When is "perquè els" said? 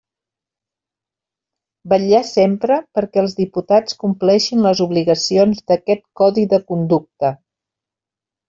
2.99-3.37